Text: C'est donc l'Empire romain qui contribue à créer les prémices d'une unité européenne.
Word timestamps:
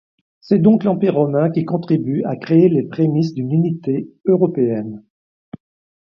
C'est 0.39 0.57
donc 0.57 0.83
l'Empire 0.83 1.13
romain 1.13 1.51
qui 1.51 1.63
contribue 1.63 2.23
à 2.25 2.35
créer 2.35 2.69
les 2.69 2.87
prémices 2.87 3.35
d'une 3.35 3.51
unité 3.53 4.09
européenne. 4.25 5.03